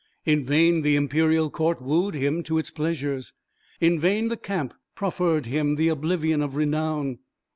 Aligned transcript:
In 0.25 0.47
vain 0.47 0.81
the 0.81 0.95
imperial 0.95 1.51
court 1.51 1.79
wooed 1.79 2.15
him 2.15 2.41
to 2.45 2.57
its 2.57 2.71
pleasures; 2.71 3.33
in 3.79 3.99
vain 3.99 4.29
the 4.29 4.35
camp 4.35 4.73
proffered 4.95 5.45
him 5.45 5.75
the 5.75 5.89
oblivion 5.89 6.41
of 6.41 6.55
renown. 6.55 7.19